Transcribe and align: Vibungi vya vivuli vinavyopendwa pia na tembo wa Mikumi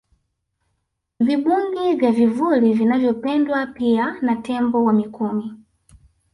Vibungi 1.19 1.95
vya 1.95 2.11
vivuli 2.11 2.73
vinavyopendwa 2.73 3.65
pia 3.67 4.15
na 4.21 4.35
tembo 4.35 4.83
wa 4.83 4.93
Mikumi 4.93 5.53